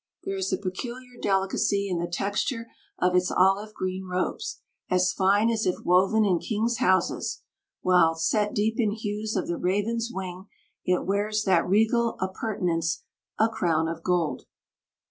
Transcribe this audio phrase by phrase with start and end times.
[0.23, 5.51] There is a peculiar delicacy in the texture of its olive green robes, as fine
[5.51, 7.43] as if woven in kings' houses,
[7.81, 10.47] while, set deep in hues of the raven's wing,
[10.83, 13.03] it wears that regal appurtenance
[13.37, 14.47] a crown of gold.